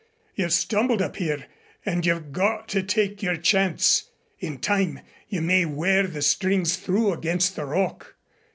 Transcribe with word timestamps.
You've 0.33 0.51
stumbled 0.51 0.99
up 0.99 1.17
here 1.17 1.45
and 1.85 2.03
you've 2.07 2.31
got 2.31 2.67
to 2.69 2.81
take 2.81 3.21
your 3.21 3.37
chance. 3.37 4.09
In 4.39 4.57
time 4.57 5.01
you 5.29 5.43
may 5.43 5.63
wear 5.65 6.07
the 6.07 6.23
strings 6.23 6.75
through 6.77 7.13
against 7.13 7.55
a 7.59 7.65
rock. 7.65 8.15